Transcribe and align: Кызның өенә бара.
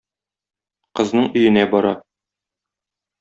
Кызның 0.99 1.29
өенә 1.41 1.67
бара. 1.75 1.91